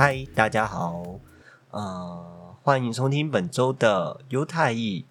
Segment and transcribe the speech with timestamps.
[0.00, 1.18] 嗨，大家好，
[1.72, 5.04] 呃，欢迎收听本周的犹太裔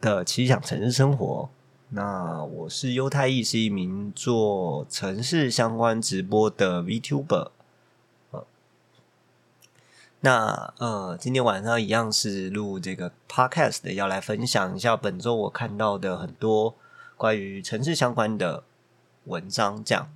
[0.00, 1.48] 的奇想城市生活。
[1.90, 7.50] 那我是犹太裔，是一名做城市相关直播的 VTuber。
[8.32, 8.44] 呃，
[10.18, 16.74] 那呃，今天晚上一样是录这个 Podcast 的，要来分享一下本周我看到的很多
[17.16, 18.64] 关于城市相关的
[19.26, 20.10] 文章，这样。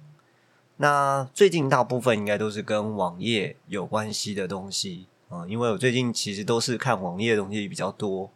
[0.76, 8.30] 那最近大部分应该都是跟网页有关系的东西啊，因为我最近其实都是看网页的东西比较多，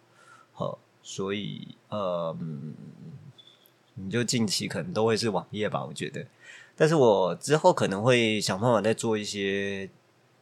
[0.52, 2.36] 好，所以呃，
[3.94, 6.24] 你就近期可能都会是网页吧，我觉得。
[6.76, 9.90] 但是我之后可能会想办法再做一些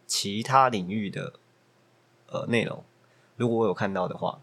[0.06, 1.33] 其他领域的
[2.28, 2.84] 呃内容，
[3.36, 4.39] 如果我有看到的话。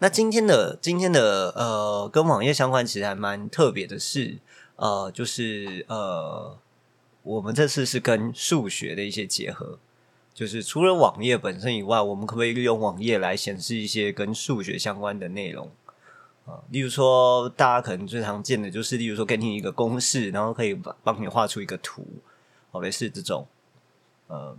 [0.00, 4.38] 那今天的今天的呃，跟网页相关，其实还蛮特别的是，
[4.76, 6.56] 呃，就是呃，
[7.24, 9.78] 我们这次是跟数学的一些结合，
[10.32, 15.68] 就是除了网页本身以外，我们可不可以利用网页来显示一些跟数学相关的内容？
[16.70, 22.06] 例如说，大家可能最常见的就是，例如说给你一个公式，然后可以帮帮你画出一个图，
[22.70, 23.46] 好类似这种，
[24.28, 24.56] 呃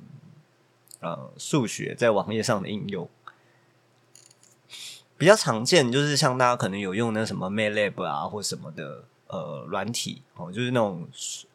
[1.00, 3.10] 呃，数学在网页上的应用。
[5.20, 11.06] 比较常见就是像大家可能有用那什么 MATLAB 啊或什么的呃软体哦，就是那种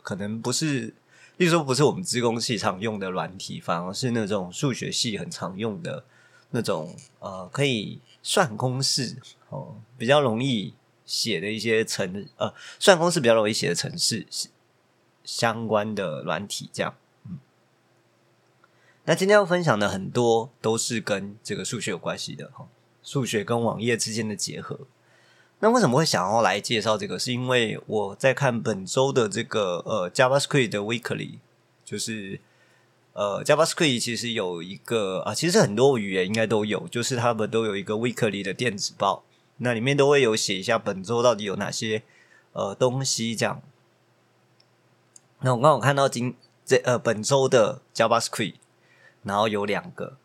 [0.03, 0.93] 可能不是，
[1.39, 6.05] 例如说不是我们资工系常用的软体，反而是那种数学系很常用的
[6.51, 9.17] 那种呃可以算公式
[9.49, 10.75] 哦，比较容易
[11.07, 14.27] 写的一些程呃算公式比较容易写的程式
[15.25, 16.95] 相关的软体这样。
[17.27, 17.39] 嗯，
[19.07, 22.69] 那今天要分享的很多都是跟这个数学有关系的哈。
[23.05, 24.81] 数学跟网页之间的结合，
[25.61, 27.19] 那为什么会想要来介绍这个？
[27.19, 31.39] 是因为我在看本周的这个呃 JavaScript 的 Weekly，
[31.85, 32.41] 就是
[33.13, 39.23] 呃 JavaScript 其实有一个啊，其实很多语言应该都有，就是他们都有一个 Weekly 的电子报，
[39.59, 42.03] 那里面都会有写一下本周到底有哪些
[42.55, 43.61] 呃东西这样。
[45.41, 46.35] 那我刚好看到今
[46.65, 48.55] 这呃本周的 JavaScript，
[49.23, 50.17] 然后有两个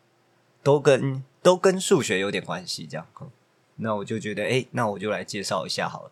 [0.62, 1.22] 都跟。
[1.42, 3.06] 都跟数学有点关系，这样，
[3.76, 6.10] 那我就觉得，哎，那我就来介绍一下好了。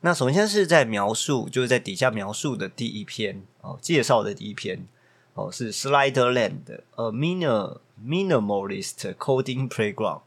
[0.00, 4.86] 那首先是在描述，就是在底下描述的第一篇哦，介绍的第一篇
[5.34, 10.22] 哦，是 Sliderland，a minimal minimalist coding playground。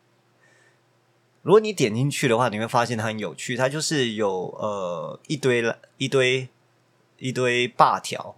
[1.41, 5.63] 如果你点进去的话，你会发现它很有趣，它就是有呃一堆
[5.97, 6.49] 一堆
[7.17, 8.35] 一堆霸条，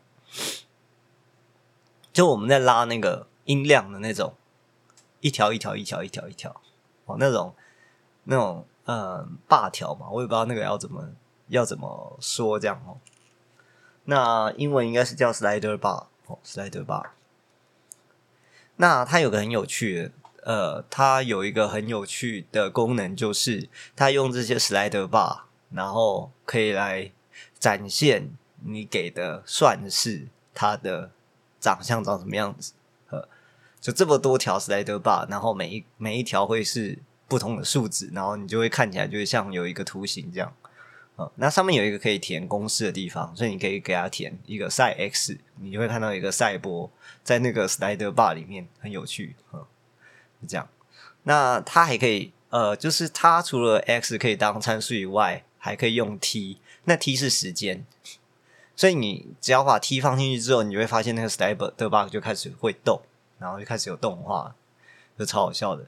[2.14, 4.34] 就我们在拉那个音量的那种。
[5.22, 6.62] 一条一条一条一条一条
[7.06, 7.54] 哦，那种
[8.24, 11.10] 那种嗯霸条嘛，我也不知道那个要怎么
[11.48, 12.98] 要怎么说这样哦。
[14.06, 17.12] 那英文应该是叫 slider bar 哦，slider bar。
[18.78, 20.12] 那它有个很有趣的，
[20.44, 25.42] 呃，它有一个很有趣的功能，就是它用这些 slider bar，
[25.72, 27.12] 然后可以来
[27.60, 28.32] 展现
[28.64, 31.12] 你给的算式它的
[31.60, 32.74] 长相长什么样子。
[33.90, 40.54] 就这么多条 slider bar，然后每一每一条会是不同的数字，然后你就会看起来就会像有一个图形这样。
[41.18, 46.88] 嗯，那上面有一个可以填公式的地方，所以你可以给它填一个 x，你就会看到一个赛波
[47.24, 49.36] 在那个 slider bar 里面，很有趣。
[49.54, 49.66] 嗯，
[50.48, 50.68] 这样。
[51.24, 57.84] 那它还可以，呃，就是它除了 x 可以当参数以外，还可以用 t，那 t 是时间，
[58.76, 63.02] 所以你只要把 t 放进去之后，你就会发现那个 slider bar 就开始会动。
[63.40, 64.54] 然后就开始有动画，
[65.18, 65.86] 就超好笑的。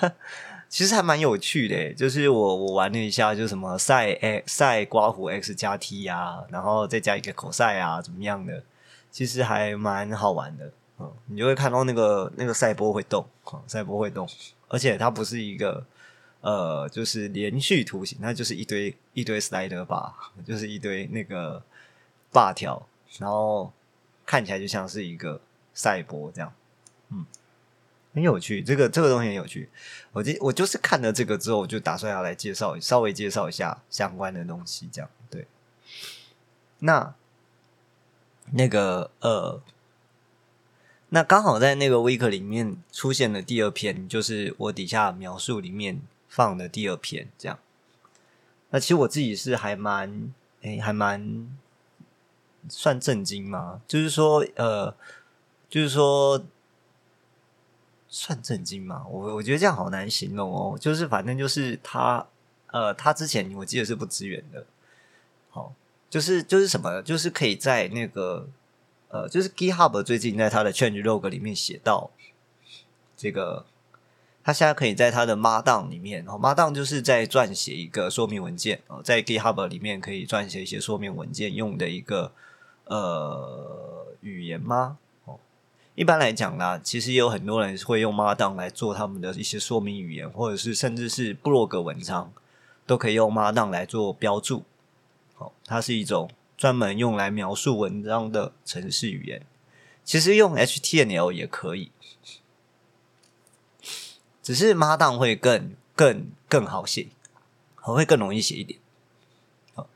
[0.68, 8.62] 其实还蛮有趣的，就是我我玩了一下，就什么赛 x 赛刮胡 x 加 t 啊，然后再加一个口赛啊，怎么样的？
[9.10, 10.70] 其实还蛮好玩的。
[10.98, 13.26] 嗯，你就会看到那个那个赛波会动，
[13.66, 14.28] 赛波会动，
[14.68, 15.82] 而且它不是一个
[16.42, 20.14] 呃，就是连续图形，它就是一堆一堆 slider 吧，
[20.44, 21.62] 就是一堆那个
[22.30, 22.86] 霸条，
[23.18, 23.72] 然后
[24.26, 25.40] 看起来就像是一个
[25.72, 26.52] 赛波这样。
[27.10, 27.24] 嗯，
[28.14, 29.68] 很有趣，这个这个东西很有趣。
[30.12, 35.46] 我就我就是看了这个之后，我就打算要来介绍，稍微介绍一下相关的东西，这样对。
[36.80, 37.14] 那
[38.52, 39.60] 那个呃，
[41.10, 47.58] 那刚好在那个 week 里面出现的第二篇，就是我底下描述里面放的第二篇，这样。
[48.70, 50.32] 那其实我自己是还蛮
[50.62, 51.48] 哎，还蛮
[52.68, 54.94] 算震惊嘛，就是说呃，
[55.68, 56.44] 就是说。
[58.08, 59.04] 算震惊吗？
[59.08, 60.78] 我我觉得这样好难形容哦。
[60.80, 62.26] 就是反正就是他，
[62.68, 64.64] 呃，他之前我记得是不支援的。
[65.50, 65.74] 好，
[66.08, 68.48] 就是就是什么，就是可以在那个
[69.08, 72.10] 呃，就是 GitHub 最近在他的 Change Log 里面写到
[73.16, 73.66] 这个，
[74.44, 82.32] 他现在可以在他的 Markdown 里面，然哦，Markdown 就是在撰写一个说明文件哦，在 GitHub 里面可以撰写一些说明文件用的一个
[82.84, 84.98] 呃语言吗？
[85.98, 92.32] 一般来讲呢，其实也有很多人会用 Markdown 来做他们的一些说明语言，或者是甚至是布洛格文章
[92.86, 94.62] 都可以用 Markdown 来做标注。
[95.38, 99.42] 哦，它是一种专门用来描述文章的程式语言。
[100.04, 101.90] 其实用 HTML 也可以，
[104.40, 107.08] 只是 Markdown 会更更更好写，
[107.74, 108.78] 会更容易写一点。
[109.74, 109.88] 好，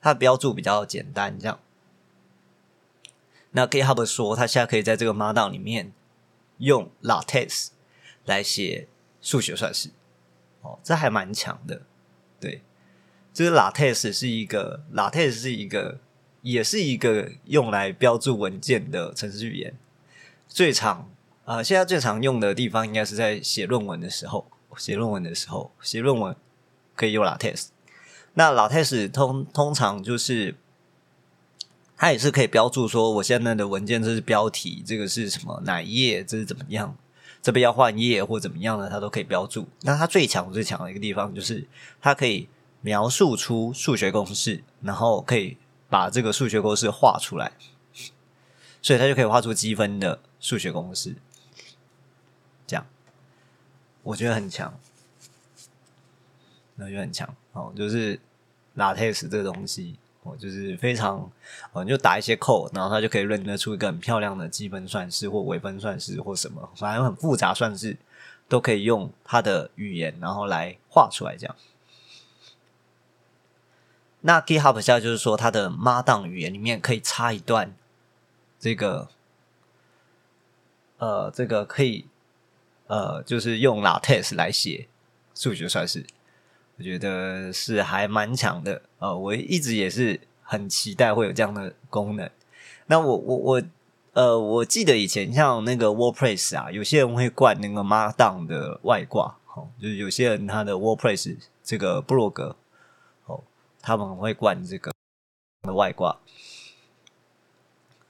[0.00, 1.60] 它的标注比较简单，这样。
[3.52, 5.92] 那 GitHub 说，它现在可以在这个 Markdown 里面
[6.58, 7.68] 用 LaTeX
[8.24, 8.88] 来写
[9.20, 9.90] 数学算式。
[10.62, 11.82] 哦，这还蛮强的，
[12.38, 12.62] 对。
[13.32, 16.00] 就是 LaTeX 是一个 LaTeX 是一个，
[16.42, 19.74] 也是一个用来标注文件的程序语言。
[20.48, 21.08] 最常
[21.44, 24.46] 啊，现在最常用的地方应该是在写论文的时候，
[24.76, 26.36] 写论文的时候写论文
[26.96, 27.68] 可以用 LaTeX。
[28.34, 30.56] 那 LaTeX 通通常就是
[32.00, 36.96] 它也是可以标注说，我现在的文件这是标题，这个是什么哪一页，这是怎么样，
[37.42, 39.68] 这边要换页或怎么样的，它都可以标注。
[39.82, 41.68] 那它最强最强的一个地方就是
[42.00, 42.48] 它可以。
[42.82, 45.58] 描述出数学公式，然后可以
[45.90, 47.52] 把这个数学公式画出来，
[48.80, 51.14] 所以它就可以画出积分的数学公式。
[52.66, 52.86] 这样，
[54.02, 54.72] 我觉得很强，
[56.76, 57.70] 那就很强哦。
[57.76, 58.18] 就是
[58.74, 59.98] LaTeX 这个东西，
[60.38, 61.30] 就是非常，
[61.72, 67.96] 哦，就打一些 code，然后他就可以认得出一个很漂亮的积分算式或微分算式或什么，反正很复杂算式
[68.48, 71.54] 都可以用他的语言，然后来画出来这样。
[74.22, 77.74] 那 GitHub 下就是说，它的 m a d o n 语言里面可以插一段
[78.58, 79.08] 这个，
[80.98, 82.04] 呃，这个可以，
[82.88, 84.88] 呃，就是用 LaTeX 来写
[85.34, 86.04] 数学算式，
[86.80, 88.80] 我觉得是还蛮强的。
[88.98, 92.30] 呃，我一直也是很期待会有这样的功能。
[92.86, 93.62] 那我我我，
[94.14, 102.56] 呃，我记得以前像那个 WordPress 啊，有些人会灌那个 Markdown 的外挂，哦，就是有些人他的 WordPress 这个布洛格。
[103.82, 104.92] 他们会灌这个
[105.62, 106.18] 的外挂，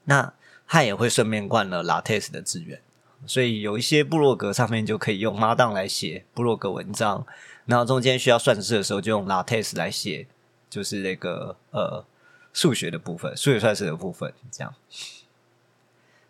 [0.03, 0.33] 那
[0.67, 2.81] 他也会顺便灌了 LaTeX 的资源，
[3.25, 7.25] 所以有一些部落格上面就可以用 Markdown 来写部落格文章，
[7.65, 10.27] 然后中间需要算式的时候就用 LaTeX 来写，
[10.69, 12.05] 就是那个呃
[12.53, 14.73] 数学的部分，数学算式的部分这样。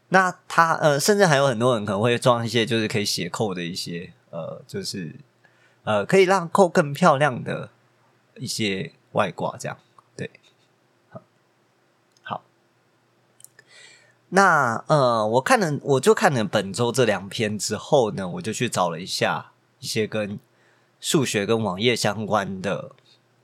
[0.10, 5.16] 那他呃，甚至还有很多人可能会装一些就是可以写扣的一些呃，就是
[5.84, 7.70] 呃可以让扣更漂亮的
[8.36, 8.94] 一些。
[9.14, 9.78] 外挂这样，
[10.16, 10.32] 对，
[11.10, 11.22] 好，
[12.24, 12.44] 好，
[14.30, 20.40] 那呃，我看了，我就看了本周这两篇之后呢，我就去找了一下一些跟
[21.02, 22.92] 数学跟网页相关的，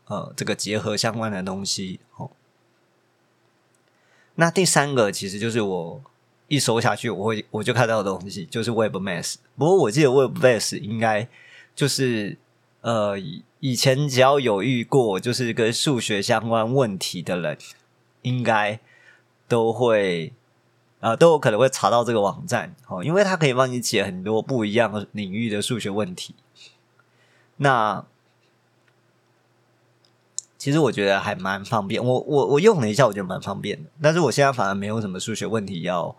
[0.05, 1.99] 呃，这个结合相关的东西。
[2.15, 2.29] 哦，
[4.35, 6.01] 那第三个其实就是我
[6.47, 9.35] 一搜下去，我会我就看到的东西就是 Web Math。
[9.57, 11.27] 不过我记得 Web Math 应该
[11.75, 12.37] 就是
[12.79, 13.19] 呃。
[13.59, 17.57] 以前只要有遇过就是跟数学相关问题的人，
[18.21, 18.79] 应该
[19.47, 20.31] 都会
[20.99, 26.35] 啊都有可能会查到这个网站哦，因为它可以帮你解很多不一样的领域的数学问题。
[27.57, 28.05] 那
[30.57, 33.89] 其实我觉得还蛮方便，我我我用了一下，我觉得蛮方便的。
[34.01, 36.15] 但是我现在反而没有什么数学问题要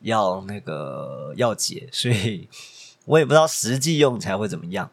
[0.00, 2.48] 要那个要解，所以
[3.06, 4.90] 我也不知道实际用起来会怎么样。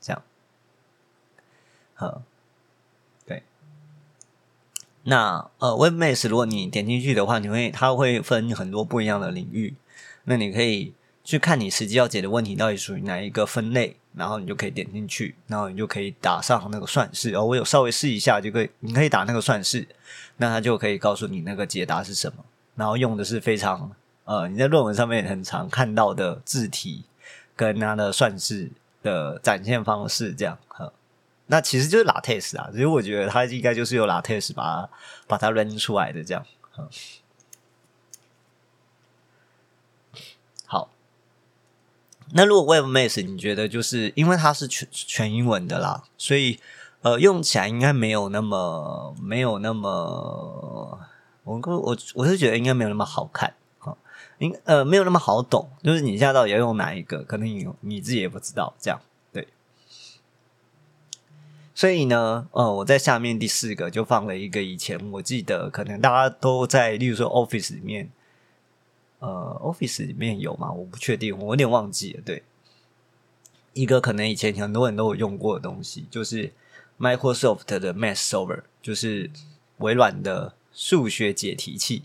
[0.00, 0.22] 这样。
[1.94, 2.22] 好，
[3.26, 3.42] 对，
[5.02, 9.74] 那呃，Web Math 如果你点进去的话，你会它会分很多不一样的领域，
[10.24, 10.94] 那你可以
[11.30, 17.32] 去看你实际要解的问题到底属于哪一个分类，然后你就可以点进去，然后你就可以打上那个算式。
[17.34, 19.86] 哦，我有稍微试一下，就可以，你可以打那个算式，
[20.38, 22.44] 那它就可以告诉你那个解答是什么。
[22.74, 23.92] 然后用的是非常
[24.24, 27.04] 呃，你在论文上面很常看到的字体
[27.54, 28.68] 跟它的算式
[29.00, 30.92] 的展现方式，这样哈。
[31.46, 34.90] 那其实就是 LaTeX 啊，所以我觉得它应该就是用 LaTeX 把它
[35.28, 36.44] 把它扔出来的这样。
[36.70, 36.88] 好，
[42.32, 46.60] 那如果 Webmax，你觉得就是因为它是全全英文的啦，所以
[47.02, 51.00] 呃用起来应该没有那么没有那么，
[51.42, 53.96] 我我我是觉得应该没有那么好看啊，
[54.38, 59.00] 应呃没有那么好懂，就是你现在到底要用哪一个，可能你你自己也不知道这样
[59.32, 59.48] 对。
[61.74, 68.10] 所以呢，呃，我在下面第四个就放了一个以前我记得可能大家都在，例如说 Office 里面，
[69.20, 70.70] 呃，Office 里面有吗？
[70.72, 72.22] 我不确定，我有点忘记了。
[72.22, 72.42] 对，
[73.72, 76.52] 一个可能以前很多人都有用过的东西，就是
[76.98, 79.30] Microsoft 的 Math Solver，就是
[79.78, 82.02] 微软的数学解题器。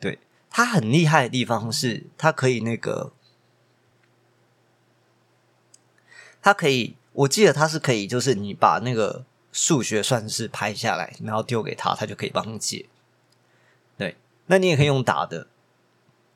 [0.00, 3.12] 对，它很厉害的地方是，它可以那个，
[6.40, 6.96] 它可以。
[7.14, 12.86] 我记得它是可以，就是你把那个数学算式拍下来，然后丢给他，他就可以帮你解。
[13.98, 15.46] 对，那你也可以用打的，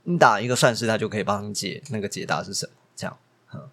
[0.08, 2.72] 你打一个算式，他就可以帮你解那个解答是什么。
[2.94, 3.18] 这样，
[3.52, 3.68] 嗯。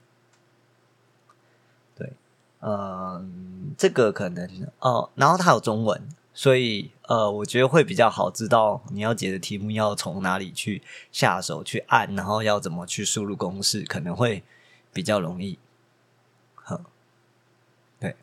[1.95, 2.13] 对，
[2.61, 14.43] 嗯，这个可能哦，然后它有中文，所以呃，我觉得会比较好知道你要解的题目要从哪里去下手去按，然后要怎么去输入公式，可能会
[14.91, 15.59] 比较容易。
[17.99, 18.15] 对。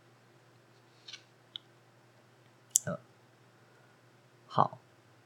[4.48, 4.78] 好，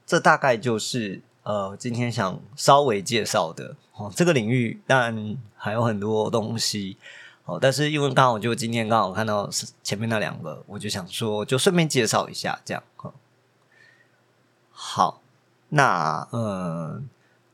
[0.04, 4.12] 这大概就是呃今天想稍微介绍的哦。
[4.14, 6.98] 这个领域当然还有很多东西
[7.44, 9.48] 哦，但是因为刚好就今天刚好看到
[9.82, 12.82] 前面那两个，我就想说就顺便介绍一下这样。
[14.70, 15.22] 好，
[15.68, 17.00] 那呃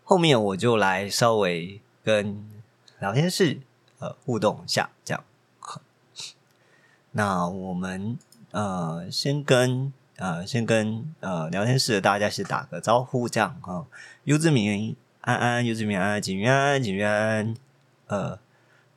[0.04, 2.44] 后面我就来稍微跟
[2.98, 3.60] 聊天室
[3.98, 5.22] 呃互动一下这样。
[7.12, 8.18] 那我们
[8.52, 9.92] 呃先跟。
[10.20, 13.86] 呃，先跟呃聊天室的大家先打个招呼，这样哈。
[14.24, 17.56] 优志明安安，优志明安安，景渊安景渊，
[18.06, 18.38] 呃，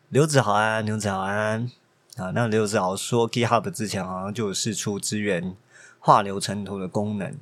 [0.10, 1.72] 刘子豪安刘子豪安
[2.18, 2.32] 啊。
[2.36, 5.56] 那刘子豪说，GitHub 之前好像就有试出支援
[6.00, 7.34] 画流程图的功能。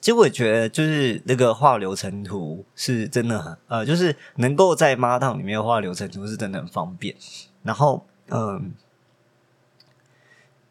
[0.00, 7.14] 其实我觉得，就是那个画流程图是真的很呃，就是能够在 Markdown 里面画流程图是真的很方便。
[7.62, 8.72] 然后嗯。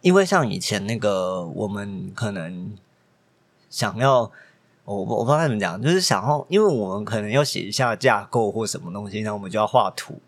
[0.02, 2.74] 因为像以前那个，我们可能
[3.70, 4.32] 想要，
[4.86, 10.22] 我我不知道怎么讲，就是想要，因为我们可能要写一下架构或什么东西，那我们就要画图。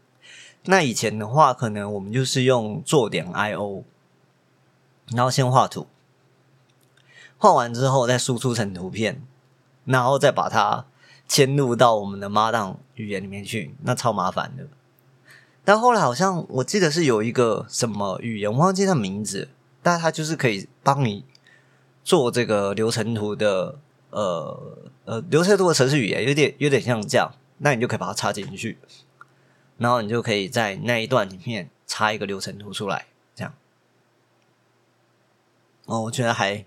[0.66, 3.86] 那以前的话，可能我们就是用做点 I O，
[5.16, 5.88] 然后先画图，
[7.38, 9.24] 画完之后再输出成图片，
[9.86, 10.86] 然后再把它
[11.30, 14.68] 迁入到我们的 Markdown 语言里面去，那超麻烦的。
[15.64, 19.48] 但后来好像我记得是有一个什么语言，我忘记它名字。
[19.84, 21.24] 但它就是可以帮你
[22.04, 23.78] 做这个流程图的，
[24.10, 28.78] 呃呃，流程图的程式语言有点有点像这样，那你就可以把它插进去，
[29.78, 33.54] 然后你就可以在那一段里面插一个流程图出来，这样。
[35.86, 36.64] 哦，我觉得还，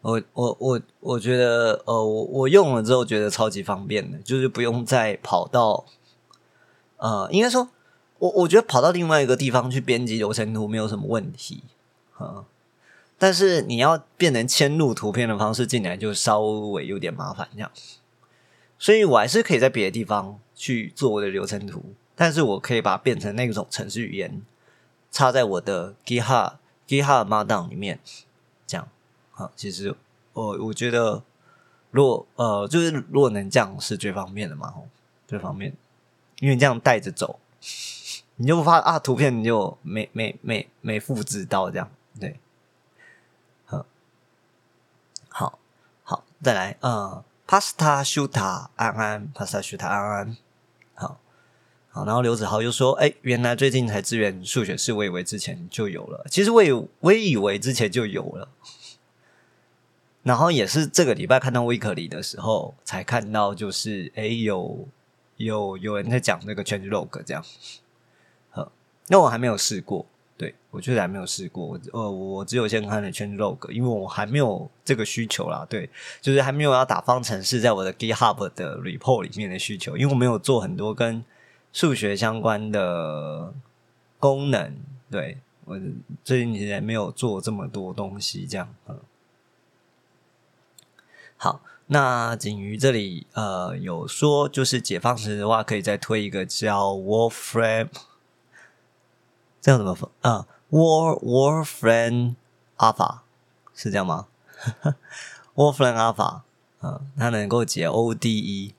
[0.00, 5.84] 我我我我觉得，呃，我我用了之后觉得超级方便的，就是不用再跑到，
[6.98, 7.68] 呃，应该说，
[8.18, 11.62] 我我觉得跑到另外一个地方去编辑流程图没有什么问题。
[12.22, 12.44] 啊，
[13.18, 17.70] 但是你要变成嵌入图片的方式进来，就稍微有点麻烦这样。
[18.78, 24.42] 所以我还是可以在别的地方去做我的流程图，但是我可以把它变成那种程序语言，
[25.10, 26.54] 插在我的 GitHub
[26.88, 28.00] GitHub Markdown 里面，
[28.66, 28.88] 这样。
[29.30, 29.94] 好，其实
[30.32, 31.22] 我我觉得，
[31.92, 34.74] 如果呃，就是如果能这样是最方便的嘛，
[35.28, 35.72] 最方便，
[36.40, 37.38] 因为这样带着走，
[38.34, 41.88] 你就不怕啊，图片你就没没没没复制到这样。
[42.20, 42.38] 对，
[43.64, 43.86] 好，
[45.28, 45.58] 好，
[46.04, 50.36] 好，再来，呃，Pasta Shuta 安安，Pasta Shuta 安安，
[50.94, 51.18] 好，
[51.90, 58.48] 好，然后刘子豪又说，哎，原来最近才支援数学是，我以为之前就有了，其实我以我以为之前就有了，
[60.22, 64.86] 然后也是这个礼拜看到 Week 里的时候才看到，就是哎，有
[65.38, 67.42] 有有人在讲那个 Change Log 这样，
[68.50, 68.70] 好，
[69.08, 70.06] 那我还没有试过。
[70.38, 75.64] 对，我确实还没有试过，呃，我只有先看了圈 log，因为我还没有这个需求啦。
[75.70, 75.88] 对，
[76.20, 81.24] 就是还没有要打方程式在我的 GitHub 的 report 里面的需求，因为我没有做很多跟
[81.72, 83.54] 数学相关的
[84.18, 84.74] 功能。
[85.08, 85.78] 对我
[86.24, 88.74] 最近其实没有做这么多东西，这样。
[88.88, 88.98] 嗯，
[91.36, 97.88] 好，那景瑜这里呃有说，就是解放时的话，可以再推一个叫 Wolfram。
[99.62, 102.34] 这样怎么分啊？War Warframe
[102.76, 103.20] Alpha
[103.72, 104.26] 是这样吗
[105.54, 106.40] ？Warframe Alpha
[106.80, 108.74] 嗯，它能够解 ODE，ODE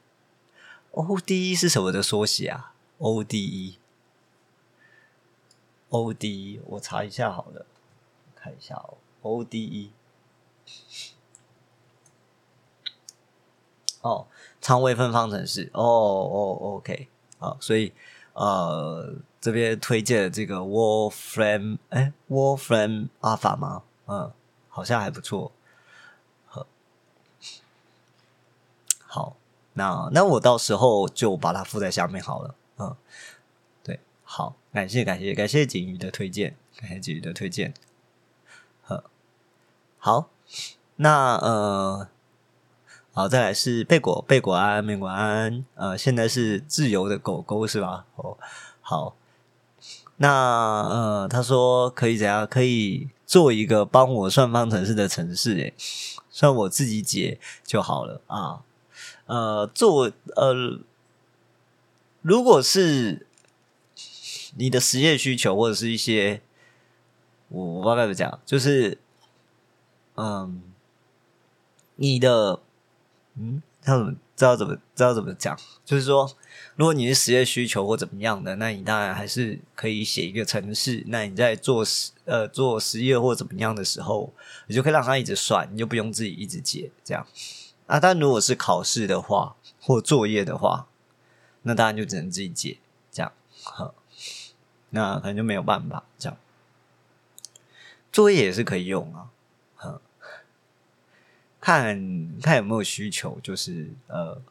[1.58, 3.80] 是什么的缩写啊？ODE，ODE
[6.66, 7.66] 我查一下好了，
[8.36, 9.92] 看一下哦，ODE
[14.02, 14.28] 哦，
[14.60, 17.08] 长微分方程式哦哦，OK
[17.40, 17.94] 啊，所以。
[18.34, 23.84] 呃这边推荐这个 Warframe，哎，Warframe Alpha 吗？
[24.08, 24.32] 嗯，
[24.70, 25.52] 好像还不错。
[29.06, 29.36] 好，
[29.74, 32.56] 那那我到时候就把它附在下面好了。
[32.78, 32.96] 嗯，
[33.84, 37.74] 对，好，感谢感谢感谢锦鱼的推荐，感谢锦鱼的推荐。
[40.00, 40.30] 好，
[40.98, 42.10] 那呃，
[43.16, 48.08] 好，再来是贝果贝果安贝果安，呃，现在是自由的狗狗是吧？
[48.16, 48.36] 哦，
[48.82, 49.16] 好，
[50.18, 50.32] 那
[50.90, 52.48] 呃，他说可以怎样？
[52.48, 55.76] 可以做一个帮我算方程式的程式，诶，
[56.32, 58.64] 算我自己解就好了啊。
[59.28, 60.80] 呃，做呃，
[62.24, 63.28] 如果是
[64.56, 66.42] 你的实验需求或者是一些，
[67.50, 68.98] 我我不知道该怎么讲，就是
[70.16, 70.64] 嗯，
[71.98, 72.60] 你的
[73.36, 75.58] 嗯，他怎么知道怎么知道怎么讲？
[75.84, 76.30] 就是说，
[76.76, 81.04] 如果你是实验需求或怎么样的，那你当然还是可以写一个程式。
[81.08, 84.34] 那你在做实呃做实验或怎么样的时候，
[84.68, 87.26] 你就可以让它一直算，你就不用自己一直解这样。
[87.88, 90.88] 啊，但如果是考试的话或作业的话，
[91.64, 92.78] 那当然就只能自己解
[93.12, 93.94] 这样，呵，
[94.92, 96.38] 那可能就没有办法这样。
[98.12, 99.30] 作业也是可以用啊，
[101.64, 104.42] 看看有没有需求，就是呃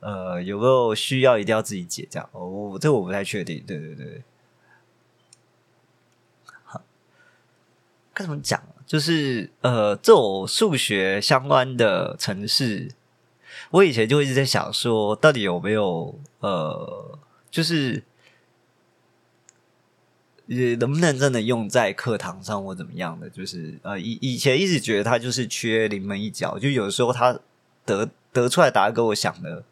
[0.00, 2.28] 呃有没有需要一定要自己解这样。
[2.32, 4.22] 哦，这我不太确定，对对对。
[6.64, 6.82] 好，
[8.12, 8.60] 该怎么讲？
[8.84, 12.90] 就是呃，这种数学相关的城市，
[13.70, 17.16] 我以前就一直在想说，到底有没有呃，
[17.52, 18.02] 就是
[20.48, 23.28] 呃，能不能真的用在课堂上或怎么样的？
[23.30, 27.38] 就是呃，以以前一直觉得它就是缺临门一脚，就有时候它
[27.84, 29.64] 得得出来答案跟我想的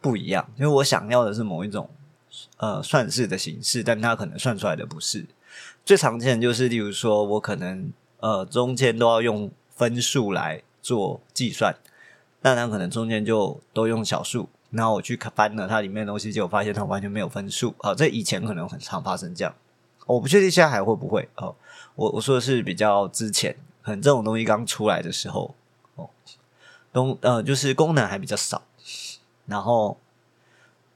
[0.00, 1.88] 不一样，因为我想要的是某一种
[2.56, 5.26] 呃算式的形式，但它可能算出来的不是。
[5.84, 7.92] 最常见的就是，例如说我可能。
[8.18, 11.76] 呃，中间都要用分数来做计算，
[12.40, 17.74] 那它可能中间就都用小数，然后我去翻了它里面的东西，结果发现它完全没有分数。
[17.78, 19.54] 好，这以前可能很常发生这样，
[20.06, 21.28] 我不确定现在还会不会。
[21.36, 21.54] 哦，
[21.94, 25.54] 我我说的是比较之前，可能这种东西刚出来的时候，
[25.96, 26.08] 哦，
[26.92, 28.62] 东呃就是功能还比较少，
[29.46, 29.98] 然后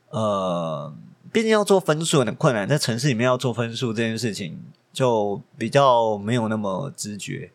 [0.09, 0.93] 呃，
[1.31, 4.59] 毕竟要做分数很困难，在城市里面要做分数这件事情。
[4.93, 7.53] 就比较没有那么直觉，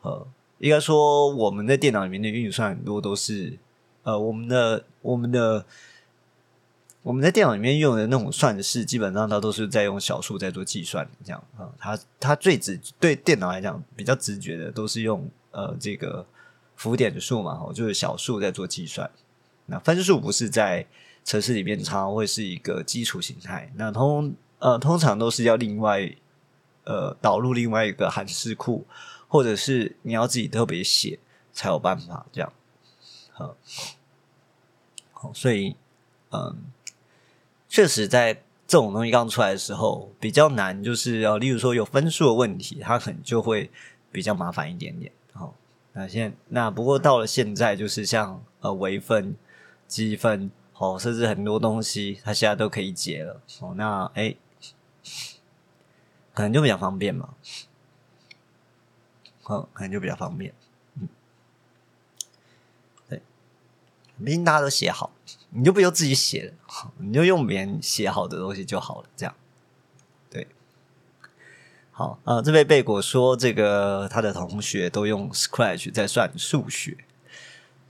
[0.00, 3.58] 呃，应该说我们在电脑里面的运算很多都是，
[4.04, 5.66] 呃，我们的我们的
[7.08, 16.26] 我们在电脑里面用的那种算式，基本上它都是在用小数在做计算，这样啊，它它最直对电脑来讲比较直觉的都是用呃这个
[16.76, 19.10] 浮点数嘛，哦，就是小数在做计算，
[19.64, 20.86] 那分数不是在
[21.24, 26.14] 程式里面常常会是一个基础形态，那通呃通常都是要另外。
[26.84, 28.86] 呃，导入另外一个函式库，
[29.26, 31.18] 或者是你要自己特别写
[31.52, 32.50] 才有办法这样。
[33.30, 33.54] 好，
[35.12, 35.76] 好，所以，
[36.30, 36.56] 嗯，
[37.68, 38.34] 确实在
[38.66, 43.70] 这种东西刚出来的时候比较难，就是要例如说有分数的问题，它可能就会
[44.10, 45.12] 比较麻烦一点点。
[45.32, 45.54] 好，
[45.92, 49.36] 那现那不过到了现在，就是像呃微分、
[49.86, 53.40] 积分，哦，甚至很多东西，它现在都可以解了。
[53.60, 54.34] 哦，那哎。
[56.34, 57.34] 可能就比较方便嘛，
[59.42, 60.54] 好，可能就比较方便，
[60.94, 61.08] 嗯，
[63.08, 63.20] 对，
[64.24, 65.10] 毕竟大家都写好，
[65.50, 66.52] 你就不用自己写了，
[66.98, 69.34] 你就用别人写好的东西就好了，这样，
[70.30, 70.46] 对，
[71.90, 76.96] 好，呃，这位贝果说，这个他的同学都用 Scratch 在算数学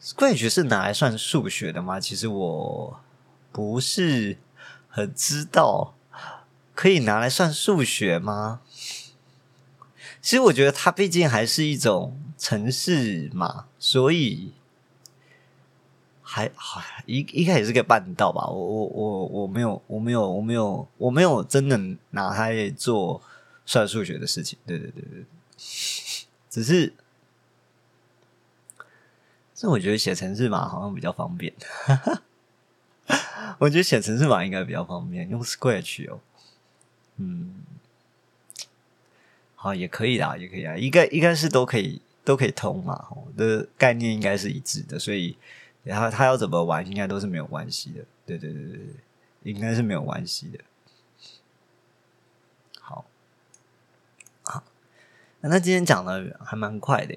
[0.03, 2.01] ，Scratch 是拿来算数学的吗？
[2.01, 3.01] 其实我
[3.53, 4.38] 不是
[4.88, 5.95] 很知道。
[6.75, 8.61] 可以拿来算数学吗？
[10.23, 14.53] 其实我觉得它毕竟还是一种程式嘛，所以
[16.31, 18.47] 还好一一开始是可以办到吧。
[18.47, 23.23] 我我我我没有我没有我没有我没有真的拿它做
[23.64, 24.59] 算数学的事情。
[24.67, 25.25] 对对对对，
[26.51, 26.93] 只是
[29.55, 31.55] 这我觉得写程式码好像比较方便。
[33.59, 36.21] 我觉得写程式码应该比较方便，用 Scratch 哦。
[37.17, 37.55] 嗯，
[39.55, 43.09] 好，也可以啦，也可以啊，应该应该是都可以，都可以通嘛。
[43.35, 45.38] 的概念应该是一致的，所以
[45.88, 48.05] 然后他要怎么玩，应该都是没有关系的。
[48.27, 48.94] 对对对对对，
[49.42, 50.59] 应该是没有关系的。
[52.79, 53.07] 好，
[54.44, 54.62] 好，
[55.40, 57.16] 那今天讲的还蛮快的，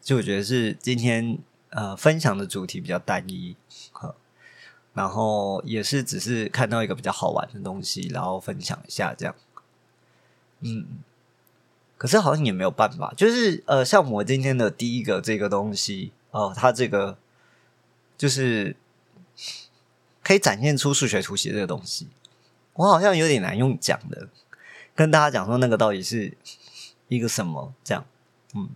[0.00, 3.54] 就我觉得是今天呃分享的主题比较单一。
[3.92, 4.14] 好，
[4.94, 9.34] 然后也是只是看到一个比较好玩的东西，然后分享一下这样。
[10.60, 10.86] 嗯，
[11.98, 17.18] 可是好像也没有办法，就是呃，像我今天的第一个这个东西哦，它这个
[18.16, 18.76] 就是
[20.22, 22.08] 可以展现出数学图形这个东西，
[22.74, 24.28] 我好像有点难用讲的，
[24.94, 26.36] 跟大家讲说那个到底是
[27.08, 28.04] 一个什么这样。
[28.54, 28.70] 嗯，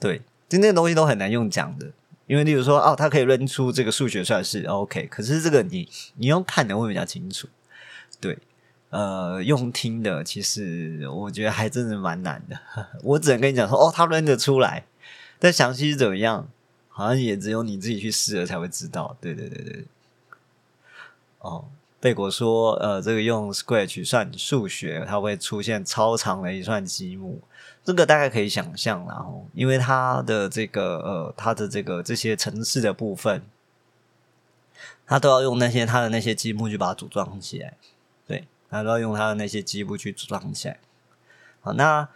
[0.00, 1.92] 对，今天的东西都很难用讲的。
[2.28, 5.06] 因为，例如说，哦，他可以认出这个数学算式，OK。
[5.08, 7.48] 可是这个你你用看的会比较清楚，
[8.20, 8.38] 对，
[8.88, 12.58] 呃，用听的其实我觉得还真的蛮难的。
[13.02, 14.86] 我只能跟你讲说，哦，他认得出来，
[15.38, 16.48] 但详细是怎么样，
[16.92, 19.16] 好像也只有你自己去试了才会知道。
[19.20, 19.84] 对对对对。
[21.40, 21.64] 哦，
[21.98, 27.40] 贝果说，呃，这个用 Scratch 算数学，它会出现超长的一串积木。
[27.84, 33.42] 这个大概可以想象，然后因为它的这个呃，它的这个这些城市的部分，
[35.04, 37.76] 它都要用那些它的那些积木去把它组装起来，
[38.28, 40.78] 对，它都要用它的那些积木去组装起来。
[41.60, 42.08] 好，那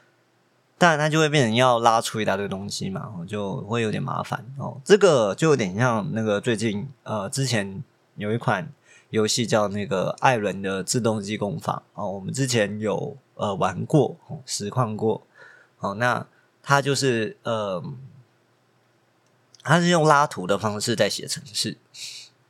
[0.78, 4.80] 当然它就会变成要拉出一大堆东西嘛，就会有点麻烦哦。
[4.84, 7.82] 这个就有点像那个最近呃，之前
[8.16, 8.70] 有一款
[9.10, 15.22] 游戏叫那个艾伦的自动机工坊哦，我们之前有呃玩过，实况过。
[15.78, 16.26] 哦，那
[16.62, 17.82] 他就是呃，
[19.62, 21.78] 他是用拉图的方式在写程式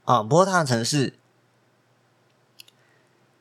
[0.05, 0.23] 啊。
[0.23, 1.15] 不过他的程式，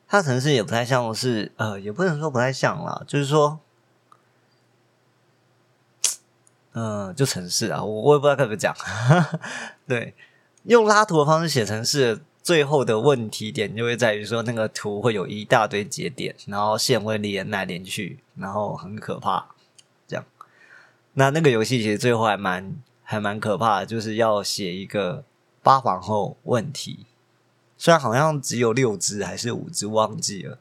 [0.07, 3.59] 他的程式也不太像是呃，也不能说不太像啦，就是说，
[6.77, 8.75] 嗯，就城市啊，我我也不知道该怎么讲。
[9.87, 10.13] 对，
[10.63, 19.47] 用拉图的方式写城市，最后的问题点就会在于说，那个图会有一大堆节点，然后线会连来连去，然后很可怕。
[20.05, 20.25] 这样
[21.13, 25.23] 那那个游戏其实最后还蛮还蛮可怕的，就是要写一个
[25.63, 27.05] 八皇后问题，
[27.77, 30.59] 虽然好像只有六只还是五只忘记了，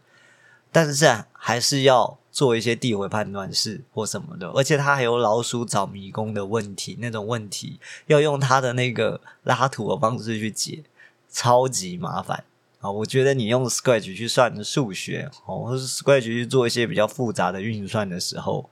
[0.71, 10.83] 但是还是要做一些递回判断式或什么的，而且它还有老鼠找迷宫的问题，那种问题要用它的那个拉图的方式去解，
[11.31, 12.43] 超级麻烦
[12.81, 12.91] 啊！
[12.91, 18.69] 我觉得你用 Scratch 去算数学哦，或是 Scratch 去做一些比较复杂的运算的时候。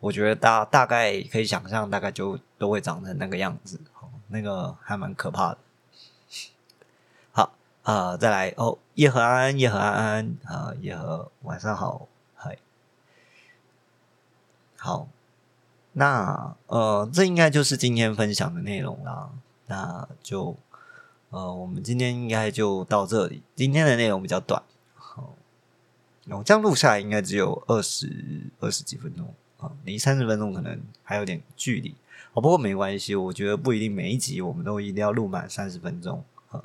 [0.00, 5.58] 我觉得大大概可以想象，大概就都会长成那个样子，哦那个还蛮可怕的。
[7.30, 12.06] 好啊，再来哦，叶和安安，叶和安安啊，叶和晚上好，
[14.84, 15.08] 好，
[15.94, 19.30] 那呃，这应该就是今天分享的内容啦。
[19.66, 20.54] 那就
[21.30, 23.42] 呃，我们今天应该就到这里。
[23.56, 24.62] 今天的内容比较短，
[24.94, 25.32] 好，
[26.28, 29.72] 我这样录下来应该只有二十二十几分钟啊。
[29.86, 31.94] 离三十分钟可能还有点距离
[32.34, 36.62] 哦，不过没关系，我觉得不一定每一集我们都一定要录满三十分钟啊。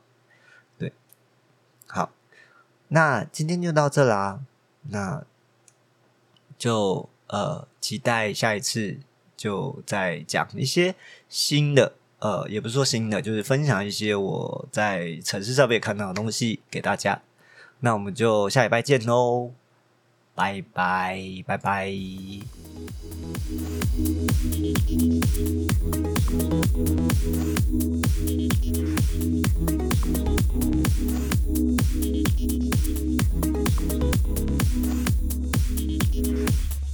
[0.78, 0.92] 对，
[1.88, 2.12] 好，
[2.90, 4.42] 那今天就到这啦，
[4.90, 5.24] 那
[6.58, 8.98] 就呃期待下一次
[9.36, 10.94] 就再讲一些
[11.28, 17.22] 新的呃也不是说新的就是分享一些我在城市上面看到的东西给大家。
[17.82, 19.52] 那我们就下礼拜见喽
[20.36, 21.94] 拜拜拜拜。